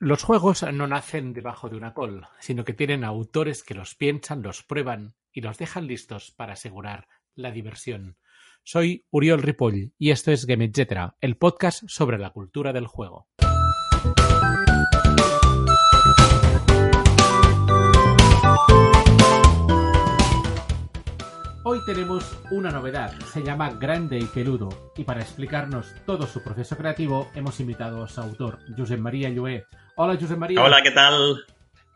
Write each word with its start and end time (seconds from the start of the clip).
Los 0.00 0.22
juegos 0.22 0.62
no 0.62 0.86
nacen 0.86 1.32
debajo 1.32 1.68
de 1.68 1.76
una 1.76 1.92
col, 1.92 2.24
sino 2.38 2.64
que 2.64 2.72
tienen 2.72 3.02
autores 3.02 3.64
que 3.64 3.74
los 3.74 3.96
piensan, 3.96 4.44
los 4.44 4.62
prueban 4.62 5.16
y 5.32 5.40
los 5.40 5.58
dejan 5.58 5.88
listos 5.88 6.30
para 6.30 6.52
asegurar 6.52 7.08
la 7.34 7.50
diversión. 7.50 8.16
Soy 8.62 9.06
Uriol 9.10 9.42
Ripoll 9.42 9.94
y 9.98 10.10
esto 10.10 10.30
es 10.30 10.46
Game 10.46 10.66
Etc., 10.66 11.14
el 11.20 11.36
podcast 11.36 11.82
sobre 11.88 12.16
la 12.16 12.30
cultura 12.30 12.72
del 12.72 12.86
juego. 12.86 13.26
Hoy 21.64 21.80
tenemos 21.84 22.40
una 22.52 22.70
novedad, 22.70 23.18
se 23.32 23.42
llama 23.42 23.70
Grande 23.72 24.18
y 24.18 24.24
Peludo, 24.26 24.92
y 24.96 25.02
para 25.02 25.22
explicarnos 25.22 25.92
todo 26.06 26.26
su 26.28 26.40
proceso 26.40 26.76
creativo 26.76 27.28
hemos 27.34 27.58
invitado 27.58 28.04
a 28.04 28.08
su 28.08 28.20
autor, 28.20 28.60
Josep 28.76 29.00
María 29.00 29.28
Llué. 29.28 29.66
Hola, 30.00 30.16
Josep 30.16 30.38
María. 30.38 30.62
Hola, 30.62 30.80
¿qué 30.80 30.92
tal? 30.92 31.44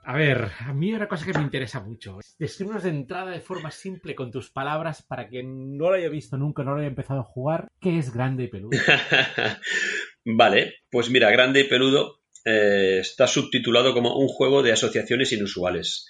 A 0.03 0.17
ver, 0.17 0.51
a 0.59 0.73
mí 0.73 0.89
hay 0.89 0.95
una 0.95 1.07
cosa 1.07 1.25
que 1.25 1.39
me 1.39 1.45
interesa 1.45 1.79
mucho. 1.79 2.19
Descríbenos 2.37 2.83
de 2.83 2.91
entrada 2.91 3.31
de 3.31 3.41
forma 3.41 3.71
simple 3.71 4.17
con 4.17 4.33
tus 4.33 4.51
palabras 4.51 5.03
para 5.03 5.29
que 5.29 5.45
no 5.45 5.89
lo 5.89 5.95
haya 5.95 6.09
visto 6.09 6.37
nunca, 6.37 6.65
no 6.65 6.73
lo 6.73 6.81
haya 6.81 6.89
empezado 6.89 7.21
a 7.21 7.23
jugar. 7.23 7.69
¿Qué 7.81 7.99
es 7.99 8.13
Grande 8.13 8.43
y 8.43 8.49
Peludo? 8.49 8.77
vale, 10.25 10.75
pues 10.91 11.11
mira, 11.11 11.31
Grande 11.31 11.61
y 11.61 11.69
Peludo 11.69 12.19
eh, 12.45 12.99
está 12.99 13.29
subtitulado 13.29 13.95
como 13.95 14.17
un 14.17 14.27
juego 14.27 14.65
de 14.65 14.73
asociaciones 14.73 15.31
inusuales. 15.31 16.09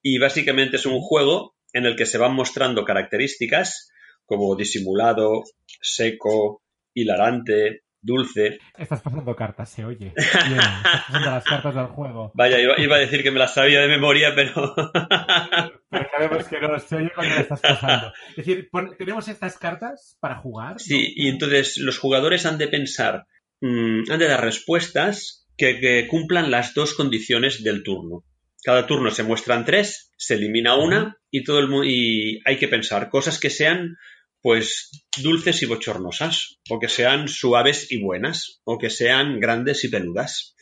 Y 0.00 0.18
básicamente 0.18 0.76
es 0.76 0.86
un 0.86 1.00
juego 1.00 1.56
en 1.72 1.86
el 1.86 1.96
que 1.96 2.06
se 2.06 2.18
van 2.18 2.34
mostrando 2.34 2.84
características 2.84 3.90
como 4.26 4.54
disimulado, 4.54 5.42
seco, 5.80 6.62
hilarante, 6.94 7.82
dulce. 8.02 8.58
Estás 8.76 9.00
pasando 9.00 9.34
cartas, 9.34 9.70
se 9.70 9.84
oye. 9.84 10.12
estás 10.16 11.04
pasando 11.06 11.30
las 11.30 11.44
cartas 11.44 11.74
del 11.74 11.86
juego. 11.86 12.32
Vaya, 12.34 12.58
iba, 12.60 12.96
a 12.96 12.98
decir 12.98 13.22
que 13.22 13.30
me 13.30 13.38
las 13.38 13.54
sabía 13.54 13.80
de 13.80 13.88
memoria, 13.88 14.34
pero. 14.34 14.74
pero 15.88 16.10
sabemos 16.10 16.44
que 16.48 16.60
no 16.60 16.78
se 16.78 16.96
oye 16.96 17.10
cuando 17.14 17.34
las 17.34 17.42
estás 17.42 17.60
pasando. 17.60 18.12
Es 18.30 18.36
decir, 18.36 18.68
tenemos 18.98 19.28
estas 19.28 19.56
cartas 19.56 20.18
para 20.20 20.36
jugar. 20.36 20.80
Sí, 20.80 21.12
y 21.16 21.28
entonces 21.28 21.78
los 21.78 21.98
jugadores 21.98 22.44
han 22.44 22.58
de 22.58 22.68
pensar, 22.68 23.26
mm, 23.60 24.10
han 24.10 24.18
de 24.18 24.28
dar 24.28 24.44
respuestas 24.44 25.46
que 25.56 26.08
cumplan 26.10 26.50
las 26.50 26.74
dos 26.74 26.94
condiciones 26.94 27.62
del 27.62 27.84
turno. 27.84 28.24
Cada 28.64 28.86
turno 28.86 29.10
se 29.10 29.24
muestran 29.24 29.64
tres, 29.64 30.12
se 30.16 30.34
elimina 30.34 30.76
una 30.76 31.18
y 31.30 31.42
todo 31.42 31.58
el 31.58 31.84
y 31.84 32.40
hay 32.44 32.58
que 32.58 32.68
pensar 32.68 33.10
cosas 33.10 33.40
que 33.40 33.50
sean 33.50 33.96
pues 34.42 34.90
dulces 35.22 35.62
y 35.62 35.66
bochornosas, 35.66 36.58
o 36.68 36.78
que 36.78 36.88
sean 36.88 37.28
suaves 37.28 37.90
y 37.92 38.02
buenas, 38.02 38.60
o 38.64 38.78
que 38.78 38.90
sean 38.90 39.40
grandes 39.40 39.84
y 39.84 39.88
peludas. 39.88 40.54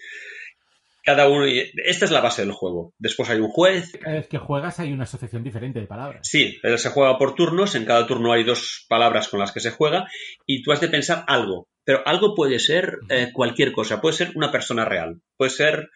Cada 1.03 1.29
uno, 1.29 1.47
esta 1.47 2.05
es 2.05 2.11
la 2.11 2.21
base 2.21 2.43
del 2.43 2.53
juego. 2.53 2.93
Después 2.99 3.31
hay 3.31 3.39
un 3.39 3.49
juez. 3.49 3.93
Cada 3.99 4.17
vez 4.17 4.29
que 4.29 4.37
juegas 4.37 4.79
hay 4.81 4.93
una 4.93 5.05
asociación 5.05 5.43
diferente 5.43 5.81
de 5.81 5.87
palabras. 5.87 6.29
Sí, 6.29 6.61
se 6.77 6.91
juega 6.91 7.17
por 7.17 7.35
turnos, 7.35 7.75
en 7.75 7.87
cada 7.87 8.07
turno 8.07 8.33
hay 8.33 8.45
dos 8.45 8.85
palabras 8.89 9.29
con 9.29 9.41
las 9.41 9.51
que 9.51 9.61
se 9.61 9.71
juega, 9.71 10.07
y 10.47 10.63
tú 10.63 10.73
has 10.73 10.81
de 10.81 10.89
pensar 10.89 11.25
algo. 11.27 11.69
Pero 11.85 12.07
algo 12.07 12.35
puede 12.35 12.59
ser 12.59 12.99
eh, 13.09 13.31
cualquier 13.33 13.73
cosa, 13.73 14.01
puede 14.01 14.15
ser 14.15 14.33
una 14.35 14.53
persona 14.53 14.85
real, 14.85 15.23
puede 15.37 15.51
ser 15.51 15.89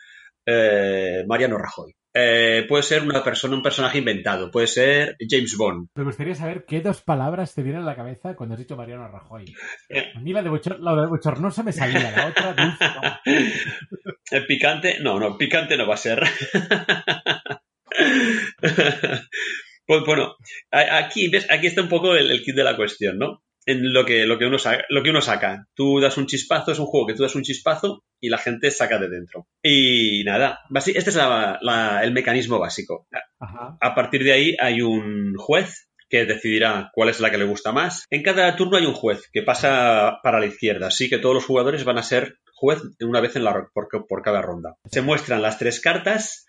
eh, 0.46 1.22
Mariano 1.26 1.58
Rajoy. 1.58 1.94
Eh, 2.16 2.64
puede 2.68 2.84
ser 2.84 3.02
una 3.02 3.24
persona, 3.24 3.56
un 3.56 3.62
personaje 3.62 3.98
inventado, 3.98 4.48
puede 4.48 4.68
ser 4.68 5.16
James 5.28 5.56
Bond. 5.56 5.88
Me 5.96 6.04
gustaría 6.04 6.36
saber 6.36 6.64
qué 6.64 6.80
dos 6.80 7.02
palabras 7.02 7.52
te 7.54 7.64
vienen 7.64 7.82
a 7.82 7.86
la 7.86 7.96
cabeza 7.96 8.36
cuando 8.36 8.54
has 8.54 8.60
dicho 8.60 8.76
Mariano 8.76 9.08
Rajoy. 9.08 9.52
A 10.14 10.20
mí 10.20 10.32
la 10.32 10.42
de, 10.42 10.48
bochornosa 10.48 11.64
me 11.64 11.72
salía, 11.72 12.12
la 12.12 12.28
otra 12.28 12.54
dulce 12.54 12.84
no. 12.84 13.00
El 14.30 14.46
picante, 14.46 15.00
no, 15.00 15.18
no, 15.18 15.36
picante 15.36 15.76
no 15.76 15.88
va 15.88 15.94
a 15.94 15.96
ser. 15.96 16.22
pues 19.86 20.02
bueno, 20.06 20.36
aquí, 20.70 21.28
¿ves? 21.28 21.50
aquí 21.50 21.66
está 21.66 21.82
un 21.82 21.88
poco 21.88 22.14
el, 22.14 22.30
el 22.30 22.44
kit 22.44 22.54
de 22.54 22.64
la 22.64 22.76
cuestión, 22.76 23.18
¿no? 23.18 23.42
En 23.66 23.92
lo 23.92 24.04
que, 24.04 24.26
lo 24.26 24.38
que, 24.38 24.46
uno 24.46 24.58
saca, 24.58 24.84
lo 24.88 25.02
que 25.02 25.10
uno 25.10 25.20
saca. 25.20 25.66
Tú 25.74 26.00
das 26.00 26.16
un 26.16 26.26
chispazo, 26.26 26.72
es 26.72 26.78
un 26.78 26.86
juego 26.86 27.06
que 27.06 27.14
tú 27.14 27.22
das 27.22 27.34
un 27.34 27.42
chispazo 27.42 28.04
y 28.20 28.28
la 28.28 28.38
gente 28.38 28.70
saca 28.70 28.98
de 28.98 29.08
dentro. 29.08 29.46
Y 29.62 30.22
nada, 30.24 30.60
este 30.74 31.10
es 31.10 31.16
el 31.16 32.12
mecanismo 32.12 32.58
básico. 32.58 33.06
A 33.38 33.94
partir 33.94 34.24
de 34.24 34.32
ahí 34.32 34.56
hay 34.60 34.82
un 34.82 35.34
juez 35.36 35.88
que 36.08 36.26
decidirá 36.26 36.90
cuál 36.92 37.08
es 37.08 37.20
la 37.20 37.30
que 37.30 37.38
le 37.38 37.44
gusta 37.44 37.72
más. 37.72 38.06
En 38.10 38.22
cada 38.22 38.54
turno 38.56 38.76
hay 38.76 38.86
un 38.86 38.94
juez 38.94 39.28
que 39.32 39.42
pasa 39.42 40.18
para 40.22 40.38
la 40.38 40.46
izquierda, 40.46 40.88
así 40.88 41.08
que 41.08 41.18
todos 41.18 41.34
los 41.34 41.44
jugadores 41.44 41.84
van 41.84 41.98
a 41.98 42.02
ser 42.02 42.38
juez 42.54 42.80
una 43.00 43.20
vez 43.20 43.36
en 43.36 43.44
la, 43.44 43.68
por, 43.72 43.88
por 44.06 44.22
cada 44.22 44.42
ronda. 44.42 44.76
Se 44.90 45.02
muestran 45.02 45.42
las 45.42 45.58
tres 45.58 45.80
cartas, 45.80 46.46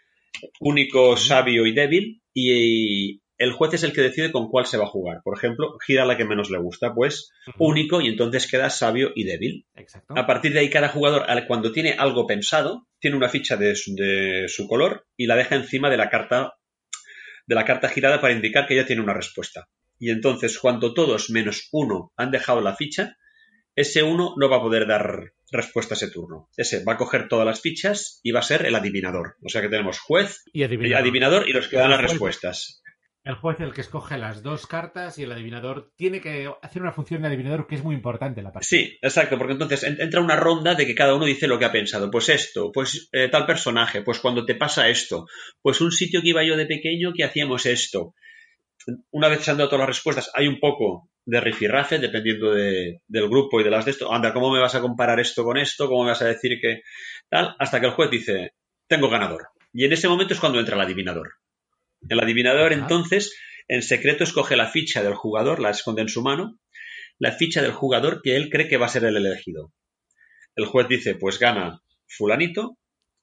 único, 0.59 1.17
sabio 1.17 1.65
y 1.65 1.73
débil, 1.73 2.21
y 2.33 3.21
el 3.37 3.51
juez 3.53 3.73
es 3.73 3.83
el 3.83 3.93
que 3.93 4.01
decide 4.01 4.31
con 4.31 4.49
cuál 4.49 4.65
se 4.65 4.77
va 4.77 4.85
a 4.85 4.89
jugar. 4.89 5.21
Por 5.23 5.37
ejemplo, 5.37 5.77
gira 5.85 6.05
la 6.05 6.17
que 6.17 6.25
menos 6.25 6.49
le 6.49 6.57
gusta, 6.57 6.93
pues 6.93 7.31
único 7.57 8.01
y 8.01 8.07
entonces 8.07 8.49
queda 8.49 8.69
sabio 8.69 9.11
y 9.15 9.23
débil. 9.25 9.65
Exacto. 9.75 10.13
A 10.17 10.25
partir 10.25 10.53
de 10.53 10.59
ahí, 10.59 10.69
cada 10.69 10.89
jugador, 10.89 11.25
cuando 11.47 11.71
tiene 11.71 11.95
algo 11.97 12.27
pensado, 12.27 12.87
tiene 12.99 13.17
una 13.17 13.29
ficha 13.29 13.57
de 13.57 13.75
su, 13.75 14.67
color 14.67 15.05
y 15.17 15.27
la 15.27 15.35
deja 15.35 15.55
encima 15.55 15.89
de 15.89 15.97
la 15.97 16.09
carta 16.09 16.53
de 17.47 17.55
la 17.55 17.65
carta 17.65 17.89
girada 17.89 18.19
para 18.19 18.33
indicar 18.33 18.65
que 18.65 18.75
ya 18.75 18.87
tiene 18.87 19.03
una 19.03 19.13
respuesta. 19.13 19.67
Y 19.99 20.09
entonces, 20.09 20.57
cuando 20.57 20.93
todos 20.93 21.29
menos 21.29 21.69
uno 21.71 22.11
han 22.17 22.31
dejado 22.31 22.59
la 22.59 22.75
ficha, 22.75 23.17
ese 23.75 24.01
uno 24.01 24.33
no 24.37 24.49
va 24.49 24.57
a 24.57 24.61
poder 24.61 24.87
dar 24.87 25.33
respuesta 25.51 25.93
a 25.93 25.97
ese 25.97 26.09
turno. 26.09 26.49
Ese 26.57 26.83
va 26.83 26.93
a 26.93 26.97
coger 26.97 27.27
todas 27.27 27.45
las 27.45 27.61
fichas 27.61 28.19
y 28.23 28.31
va 28.31 28.39
a 28.39 28.43
ser 28.43 28.65
el 28.65 28.73
adivinador. 28.73 29.35
O 29.43 29.49
sea 29.49 29.61
que 29.61 29.69
tenemos 29.69 29.99
juez 29.99 30.43
y 30.51 30.63
adivinador, 30.63 30.89
y, 30.89 31.01
adivinador 31.01 31.49
y 31.49 31.53
los 31.53 31.67
que 31.67 31.77
dan 31.77 31.91
las 31.91 32.01
respuestas. 32.01 32.81
El 33.25 33.33
juez 33.33 33.59
el 33.59 33.73
que 33.73 33.81
escoge 33.81 34.19
las 34.19 34.43
dos 34.43 34.67
cartas 34.67 35.17
y 35.17 35.23
el 35.23 35.31
adivinador 35.31 35.91
tiene 35.95 36.21
que 36.21 36.47
hacer 36.61 36.83
una 36.83 36.91
función 36.91 37.23
de 37.23 37.27
adivinador 37.27 37.65
que 37.65 37.73
es 37.73 37.83
muy 37.83 37.95
importante 37.95 38.39
en 38.39 38.43
la 38.43 38.51
partida. 38.51 38.69
Sí, 38.69 38.99
exacto, 39.01 39.39
porque 39.39 39.53
entonces 39.53 39.83
entra 39.83 40.21
una 40.21 40.35
ronda 40.35 40.75
de 40.75 40.85
que 40.85 40.93
cada 40.93 41.15
uno 41.15 41.25
dice 41.25 41.47
lo 41.47 41.57
que 41.57 41.65
ha 41.65 41.71
pensado. 41.71 42.11
Pues 42.11 42.29
esto, 42.29 42.71
pues 42.71 43.09
eh, 43.11 43.27
tal 43.29 43.47
personaje, 43.47 44.03
pues 44.03 44.19
cuando 44.19 44.45
te 44.45 44.53
pasa 44.53 44.89
esto, 44.89 45.25
pues 45.59 45.81
un 45.81 45.91
sitio 45.91 46.21
que 46.21 46.29
iba 46.29 46.43
yo 46.43 46.55
de 46.55 46.67
pequeño 46.67 47.13
que 47.13 47.23
hacíamos 47.23 47.65
esto. 47.65 48.13
Una 49.09 49.27
vez 49.27 49.41
se 49.41 49.49
han 49.49 49.57
dado 49.57 49.69
todas 49.69 49.87
las 49.87 49.95
respuestas, 49.95 50.29
hay 50.35 50.47
un 50.47 50.59
poco 50.59 51.09
de 51.25 51.41
rifirrafe 51.41 51.97
dependiendo 51.97 52.53
del 52.53 53.27
grupo 53.27 53.59
y 53.59 53.63
de 53.63 53.71
las 53.71 53.85
de 53.85 53.91
esto. 53.91 54.13
Anda, 54.13 54.33
¿cómo 54.33 54.53
me 54.53 54.59
vas 54.59 54.75
a 54.75 54.81
comparar 54.81 55.19
esto 55.19 55.43
con 55.43 55.57
esto? 55.57 55.87
¿Cómo 55.87 56.03
me 56.03 56.11
vas 56.11 56.21
a 56.21 56.27
decir 56.27 56.59
que 56.61 56.81
tal? 57.27 57.55
Hasta 57.57 57.79
que 57.79 57.87
el 57.87 57.93
juez 57.93 58.11
dice, 58.11 58.51
tengo 58.87 59.09
ganador. 59.09 59.47
Y 59.73 59.85
en 59.85 59.93
ese 59.93 60.07
momento 60.07 60.35
es 60.35 60.39
cuando 60.39 60.59
entra 60.59 60.75
el 60.75 60.81
adivinador. 60.81 61.33
El 62.09 62.19
adivinador 62.19 62.73
entonces 62.73 63.35
en 63.67 63.81
secreto 63.81 64.23
escoge 64.23 64.55
la 64.55 64.67
ficha 64.67 65.03
del 65.03 65.15
jugador, 65.15 65.59
la 65.59 65.71
esconde 65.71 66.01
en 66.01 66.09
su 66.09 66.21
mano, 66.21 66.59
la 67.17 67.31
ficha 67.31 67.61
del 67.61 67.71
jugador 67.71 68.21
que 68.21 68.35
él 68.35 68.49
cree 68.49 68.67
que 68.67 68.77
va 68.77 68.85
a 68.85 68.89
ser 68.89 69.05
el 69.05 69.17
elegido. 69.17 69.73
El 70.55 70.65
juez 70.65 70.87
dice, 70.87 71.15
pues 71.15 71.39
gana 71.39 71.81
fulanito, 72.07 72.77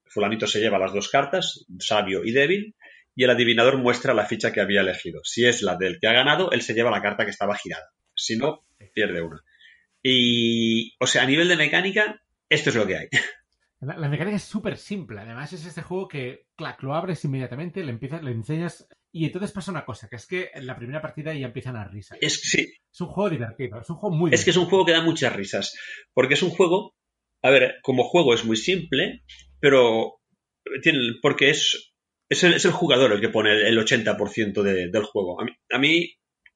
fulanito 0.07 0.47
se 0.47 0.61
lleva 0.61 0.79
las 0.79 0.93
dos 0.93 1.09
cartas, 1.09 1.65
sabio 1.79 2.25
y 2.25 2.33
débil, 2.33 2.75
y 3.15 3.25
el 3.25 3.31
adivinador 3.31 3.79
muestra 3.79 4.15
la 4.15 4.27
ficha 4.27 4.53
que 4.53 4.61
había 4.61 4.81
elegido. 4.81 5.21
Si 5.25 5.45
es 5.45 5.63
la 5.63 5.77
del 5.77 5.99
que 6.01 6.09
ha 6.09 6.13
ganado, 6.13 6.51
él 6.51 6.63
se 6.63 6.75
lleva 6.75 6.91
la 6.91 7.03
carta 7.03 7.25
que 7.25 7.31
estaba 7.31 7.57
girada. 7.57 7.91
Si 8.15 8.37
no, 8.37 8.65
pierde 8.95 9.23
una. 9.23 9.43
Y, 10.03 10.95
o 10.99 11.07
sea, 11.07 11.23
a 11.23 11.27
nivel 11.27 11.49
de 11.49 11.57
mecánica, 11.57 12.23
esto 12.49 12.71
es 12.71 12.77
lo 12.77 12.87
que 12.87 12.97
hay. 12.97 13.09
La, 13.83 14.09
mecánica 14.09 14.37
es 14.37 14.45
súper 14.45 14.79
simple. 14.79 15.21
Además, 15.21 15.53
es 15.53 15.67
este 15.67 15.83
juego 15.83 16.07
que, 16.07 16.47
clac, 16.57 16.81
lo 16.85 16.95
abres 16.95 17.25
inmediatamente, 17.25 17.83
le 17.83 17.91
empiezas, 17.91 18.23
le 18.23 18.31
enseñas. 18.31 18.87
Y 19.11 19.27
entonces 19.27 19.51
pasa 19.51 19.73
una 19.73 19.85
cosa, 19.85 20.09
que 20.09 20.17
es 20.17 20.27
que 20.27 20.51
en 20.55 20.69
la 20.69 20.77
primera 20.77 21.03
partida 21.03 21.35
ya 21.35 21.47
empiezan 21.47 21.75
las 21.75 21.91
risas. 21.91 22.17
Es, 22.21 22.41
sí. 22.41 22.61
es 22.61 23.01
un 23.01 23.09
juego 23.09 23.29
divertido, 23.29 23.81
es 23.81 23.91
un 23.91 23.97
juego 23.97 24.15
muy 24.15 24.33
Es 24.33 24.45
que 24.45 24.51
es 24.51 24.57
un 24.57 24.67
juego 24.67 24.87
que 24.87 24.93
da 24.93 25.03
muchas 25.03 25.35
risas. 25.35 25.77
Porque 26.15 26.35
es 26.35 26.43
un 26.45 26.51
juego. 26.51 26.95
A 27.43 27.51
ver, 27.51 27.75
como 27.83 28.05
juego 28.05 28.35
es 28.35 28.45
muy 28.45 28.57
simple, 28.57 29.25
pero. 29.59 30.21
Tiene, 30.81 30.99
porque 31.21 31.51
es. 31.51 31.93
Es 32.29 32.45
el, 32.45 32.73
jugador 32.73 33.13
el 33.13 33.21
que 33.21 33.29
pone 33.29 33.51
el 33.69 33.79
80% 33.79 34.63
del 34.63 35.03
juego. 35.03 35.39
A 35.43 35.79
mí, 35.79 36.15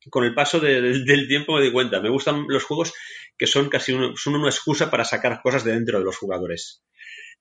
con 0.09 0.25
el 0.25 0.33
paso 0.33 0.59
del 0.59 1.29
tiempo 1.29 1.55
me 1.55 1.61
doy 1.61 1.73
cuenta. 1.73 2.01
Me 2.01 2.09
gustan 2.09 2.47
los 2.49 2.65
juegos 2.65 2.95
que 3.37 3.47
son 3.47 3.69
casi 3.69 3.93
son 3.93 4.35
una 4.35 4.49
excusa 4.49 4.91
para 4.91 5.05
sacar 5.05 5.41
cosas 5.43 5.65
de 5.65 5.73
dentro 5.73 5.99
de 5.99 6.05
los 6.05 6.17
jugadores. 6.17 6.83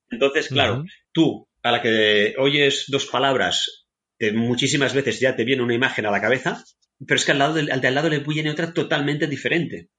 Entonces, 0.09 0.49
claro, 0.49 0.83
tú 1.11 1.47
a 1.63 1.71
la 1.71 1.81
que 1.81 2.35
oyes 2.37 2.85
dos 2.87 3.07
palabras, 3.07 3.87
eh, 4.19 4.31
muchísimas 4.31 4.93
veces 4.93 5.19
ya 5.19 5.35
te 5.35 5.45
viene 5.45 5.63
una 5.63 5.73
imagen 5.73 6.05
a 6.05 6.11
la 6.11 6.21
cabeza, 6.21 6.63
pero 6.99 7.15
es 7.15 7.25
que 7.25 7.31
al, 7.31 7.39
lado 7.39 7.55
al 7.59 7.81
de 7.81 7.87
al 7.87 7.95
lado 7.95 8.09
le 8.09 8.19
viene 8.19 8.51
otra 8.51 8.73
totalmente 8.73 9.27
diferente. 9.27 9.89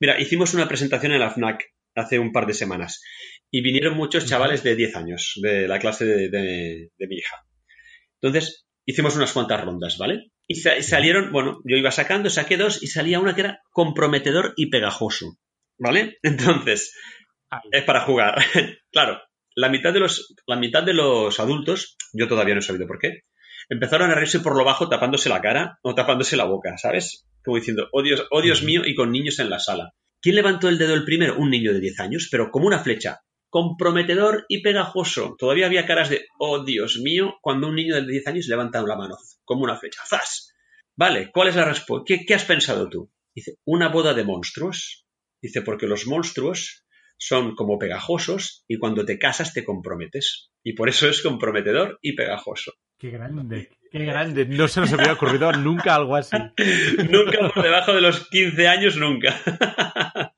Mira, 0.00 0.20
hicimos 0.20 0.54
una 0.54 0.68
presentación 0.68 1.12
en 1.12 1.20
la 1.20 1.30
FNAC 1.30 1.64
hace 1.94 2.18
un 2.18 2.32
par 2.32 2.46
de 2.46 2.54
semanas 2.54 3.02
y 3.50 3.60
vinieron 3.62 3.96
muchos 3.96 4.26
chavales 4.26 4.62
de 4.62 4.76
10 4.76 4.96
años 4.96 5.32
de 5.42 5.66
la 5.68 5.78
clase 5.78 6.04
de, 6.04 6.90
mi 6.98 7.16
hija. 7.16 7.36
Entonces, 8.20 8.66
hicimos 8.84 9.16
unas 9.16 9.32
cuantas 9.32 9.64
rondas, 9.64 9.98
¿vale? 9.98 10.30
Y 10.46 10.54
salieron, 10.56 11.32
bueno, 11.32 11.60
yo 11.64 11.76
iba 11.76 11.90
sacando, 11.90 12.30
saqué 12.30 12.56
dos 12.56 12.82
y 12.82 12.86
salía 12.86 13.20
una 13.20 13.34
que 13.34 13.42
era 13.42 13.60
comprometedor 13.70 14.54
y 14.56 14.70
pegajoso, 14.70 15.38
¿vale? 15.78 16.18
Entonces, 16.22 16.94
es 17.72 17.84
para 17.84 18.02
jugar. 18.02 18.36
claro, 18.92 19.20
la 19.56 19.70
mitad 19.70 19.92
de 19.92 20.00
los, 20.00 20.34
la 20.46 20.56
mitad 20.56 20.82
de 20.82 20.92
los 20.92 21.40
adultos, 21.40 21.96
yo 22.12 22.28
todavía 22.28 22.54
no 22.54 22.60
he 22.60 22.62
sabido 22.62 22.86
por 22.86 22.98
qué, 22.98 23.22
empezaron 23.70 24.10
a 24.10 24.14
reírse 24.14 24.40
por 24.40 24.56
lo 24.56 24.64
bajo 24.64 24.88
tapándose 24.88 25.30
la 25.30 25.40
cara 25.40 25.78
o 25.82 25.94
tapándose 25.94 26.36
la 26.36 26.44
boca, 26.44 26.76
¿sabes? 26.76 27.26
Como 27.42 27.56
diciendo, 27.56 27.88
oh 27.92 28.02
Dios, 28.02 28.26
oh 28.30 28.42
Dios 28.42 28.62
mío, 28.62 28.82
y 28.84 28.94
con 28.94 29.10
niños 29.10 29.38
en 29.38 29.48
la 29.48 29.58
sala. 29.58 29.94
¿Quién 30.20 30.34
levantó 30.34 30.68
el 30.68 30.78
dedo 30.78 30.94
el 30.94 31.04
primero? 31.04 31.38
Un 31.38 31.50
niño 31.50 31.72
de 31.72 31.80
10 31.80 32.00
años, 32.00 32.28
pero 32.30 32.50
como 32.50 32.66
una 32.66 32.80
flecha. 32.80 33.20
Comprometedor 33.48 34.44
y 34.48 34.60
pegajoso. 34.60 35.36
Todavía 35.38 35.66
había 35.66 35.86
caras 35.86 36.10
de, 36.10 36.26
oh 36.38 36.62
Dios 36.62 36.98
mío, 36.98 37.36
cuando 37.40 37.68
un 37.68 37.76
niño 37.76 37.94
de 37.94 38.06
10 38.06 38.26
años 38.26 38.46
levanta 38.48 38.82
la 38.82 38.96
mano, 38.96 39.16
como 39.44 39.64
una 39.64 39.78
flecha. 39.78 40.02
¡Zas! 40.06 40.52
Vale, 40.96 41.30
¿cuál 41.32 41.48
es 41.48 41.56
la 41.56 41.64
respuesta? 41.64 42.04
¿Qué, 42.06 42.26
¿Qué 42.26 42.34
has 42.34 42.44
pensado 42.44 42.90
tú? 42.90 43.10
Dice, 43.34 43.56
una 43.64 43.88
boda 43.88 44.12
de 44.12 44.24
monstruos. 44.24 45.06
Dice, 45.40 45.62
porque 45.62 45.86
los 45.86 46.06
monstruos 46.06 46.85
son 47.18 47.54
como 47.54 47.78
pegajosos 47.78 48.64
y 48.68 48.78
cuando 48.78 49.04
te 49.04 49.18
casas 49.18 49.52
te 49.52 49.64
comprometes. 49.64 50.50
Y 50.62 50.74
por 50.74 50.88
eso 50.88 51.08
es 51.08 51.22
comprometedor 51.22 51.98
y 52.02 52.14
pegajoso. 52.14 52.74
Qué 52.98 53.10
grande, 53.10 53.70
qué 53.90 54.04
grande. 54.04 54.46
No 54.46 54.68
se 54.68 54.80
nos 54.80 54.92
había 54.92 55.12
ocurrido 55.12 55.52
nunca 55.52 55.94
algo 55.94 56.16
así. 56.16 56.36
nunca 57.10 57.50
por 57.52 57.62
debajo 57.62 57.94
de 57.94 58.00
los 58.00 58.28
15 58.28 58.68
años, 58.68 58.96
nunca. 58.96 59.40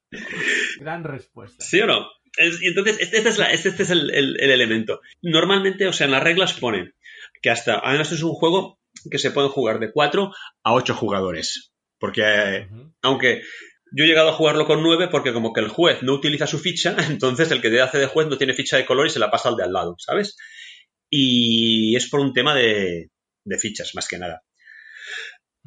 Gran 0.81 1.05
respuesta. 1.05 1.65
¿Sí 1.65 1.81
o 1.81 1.87
no? 1.87 2.07
entonces, 2.39 2.99
este, 3.01 3.17
este 3.19 3.31
es, 3.31 3.67
este 3.67 3.83
es 3.83 3.91
el, 3.91 4.11
elemento. 4.39 5.01
Normalmente, 5.23 5.89
o 5.89 5.93
sea, 5.93 6.07
en 6.07 6.13
las 6.13 6.23
reglas 6.23 6.53
ponen 6.53 6.95
que 7.43 7.51
hasta, 7.51 7.81
además 7.83 8.13
es 8.13 8.23
un 8.23 8.33
juego 8.33 8.79
que 9.11 9.19
se 9.19 9.33
pueden 9.33 9.51
jugar 9.51 9.81
de 9.81 9.93
4 9.93 10.31
a 10.63 10.73
8 10.73 10.95
jugadores. 10.95 11.73
Porque, 11.99 12.69
aunque 13.03 13.43
yo 13.93 14.05
he 14.05 14.06
llegado 14.06 14.31
a 14.31 14.35
jugarlo 14.35 14.67
con 14.67 14.82
9 14.82 15.08
porque 15.11 15.32
como 15.32 15.52
que 15.52 15.61
el 15.61 15.69
juez 15.69 16.02
no 16.02 16.14
utiliza 16.14 16.46
su 16.46 16.58
ficha, 16.58 16.96
entonces 17.08 17.50
el 17.50 17.61
que 17.61 17.70
te 17.70 17.81
hace 17.81 17.99
de 17.99 18.06
juez 18.06 18.29
no 18.29 18.38
tiene 18.38 18.55
ficha 18.55 18.76
de 18.76 18.87
color 18.87 19.06
y 19.06 19.11
se 19.11 19.19
la 19.19 19.31
pasa 19.31 19.49
al 19.49 19.56
de 19.56 19.64
al 19.64 19.73
lado, 19.73 19.96
¿sabes? 19.99 20.37
Y 21.11 21.96
es 21.96 22.08
por 22.08 22.20
un 22.20 22.32
tema 22.32 22.55
de, 22.55 23.11
fichas, 23.58 23.94
más 23.94 24.08
que 24.08 24.19
nada. 24.19 24.43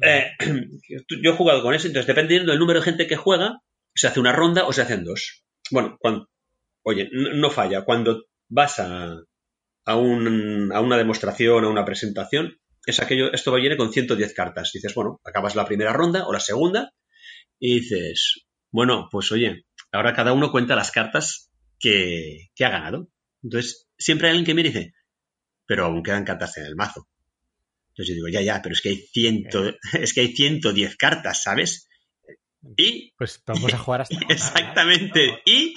Eh, 0.00 0.30
yo 1.22 1.32
he 1.32 1.36
jugado 1.36 1.62
con 1.62 1.74
eso, 1.74 1.86
entonces 1.86 2.06
dependiendo 2.06 2.52
del 2.52 2.60
número 2.60 2.80
de 2.80 2.84
gente 2.84 3.06
que 3.06 3.16
juega, 3.16 3.60
se 3.94 4.06
hace 4.06 4.20
una 4.20 4.32
ronda 4.32 4.64
o 4.66 4.72
se 4.72 4.82
hacen 4.82 5.04
dos. 5.04 5.44
Bueno, 5.70 5.96
cuando, 6.00 6.28
oye, 6.82 7.08
no, 7.12 7.50
falla. 7.50 7.84
Cuando 7.84 8.24
vas 8.48 8.78
a, 8.78 9.16
a, 9.84 9.96
un, 9.96 10.70
a, 10.72 10.80
una 10.80 10.96
demostración, 10.96 11.64
a 11.64 11.68
una 11.68 11.84
presentación, 11.84 12.58
es 12.86 13.00
aquello, 13.00 13.32
esto 13.32 13.52
viene 13.54 13.76
con 13.76 13.92
110 13.92 14.34
cartas. 14.34 14.70
Dices, 14.72 14.94
bueno, 14.94 15.20
acabas 15.24 15.54
la 15.54 15.64
primera 15.64 15.92
ronda 15.92 16.26
o 16.26 16.32
la 16.32 16.40
segunda 16.40 16.92
y 17.64 17.78
dices, 17.78 18.44
bueno, 18.72 19.08
pues 19.08 19.30
oye, 19.30 19.66
ahora 19.92 20.12
cada 20.12 20.32
uno 20.32 20.50
cuenta 20.50 20.74
las 20.74 20.90
cartas 20.90 21.52
que, 21.78 22.48
que 22.56 22.64
ha 22.64 22.70
ganado. 22.70 23.08
Entonces, 23.40 23.86
siempre 23.96 24.26
hay 24.26 24.32
alguien 24.32 24.46
que 24.46 24.54
me 24.54 24.64
dice, 24.64 24.94
pero 25.64 25.84
aún 25.84 26.02
quedan 26.02 26.24
cartas 26.24 26.58
en 26.58 26.66
el 26.66 26.74
mazo. 26.74 27.08
Entonces 27.90 28.08
yo 28.08 28.14
digo, 28.16 28.28
ya, 28.28 28.40
ya, 28.40 28.60
pero 28.60 28.72
es 28.72 28.80
que 28.80 28.88
hay 28.88 28.96
ciento, 28.96 29.62
es 29.92 30.12
que 30.12 30.22
hay 30.22 30.34
110 30.34 30.96
cartas, 30.96 31.44
¿sabes? 31.44 31.88
Y 32.76 33.12
pues 33.16 33.42
vamos 33.46 33.74
a 33.74 33.78
jugar 33.78 34.02
hasta 34.02 34.16
exactamente. 34.28 35.42
Y 35.44 35.74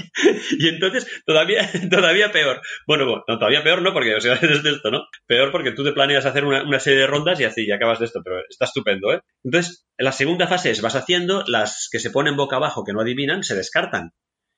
y 0.60 0.68
entonces 0.68 1.08
todavía 1.26 1.70
todavía 1.90 2.32
peor. 2.32 2.62
Bueno, 2.88 3.06
bueno 3.06 3.24
no, 3.28 3.40
todavía 3.40 3.64
peor 3.64 3.82
no 3.82 3.94
porque 3.94 4.16
o 4.16 4.22
sea 4.22 4.34
es 4.42 4.64
de 4.64 4.72
esto 4.72 4.92
no 4.92 5.06
peor 5.26 5.52
porque 5.52 5.72
tú 5.72 5.84
te 5.84 5.94
planeas 5.94 6.26
hacer 6.26 6.46
una, 6.46 6.80
serie 6.80 7.00
de 7.00 7.08
rondas 7.08 7.40
y 7.40 7.46
así 7.46 7.66
y 7.66 7.72
acabas 7.72 8.00
de 8.00 8.06
esto 8.06 8.22
pero 8.24 8.42
está 8.48 8.66
estupendo 8.66 9.14
eh 9.14 9.22
entonces 9.44 9.88
la 9.98 10.12
segunda 10.12 10.48
fase 10.48 10.72
es 10.72 10.82
vas 10.82 10.96
haciendo 10.96 11.44
las 11.48 11.90
que 11.92 12.00
se 12.00 12.12
ponen 12.12 12.36
boca 12.36 12.58
abajo 12.58 12.84
que 12.84 12.94
no 12.94 13.02
adivinan 13.02 13.44
se 13.44 13.56
descartan. 13.56 14.12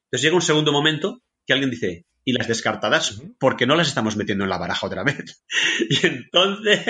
Entonces 0.06 0.24
llega 0.24 0.36
un 0.36 0.42
segundo 0.42 0.72
momento 0.72 1.22
que 1.46 1.54
alguien 1.54 1.72
dice 1.72 2.06
y 2.26 2.34
las 2.34 2.48
descartadas 2.48 3.22
porque 3.40 3.66
no 3.66 3.76
las 3.76 3.88
estamos 3.88 4.18
metiendo 4.18 4.44
en 4.44 4.50
la 4.50 4.58
baraja 4.58 4.88
otra 4.88 5.04
vez 5.04 5.44
y 5.90 6.06
entonces 6.06 6.82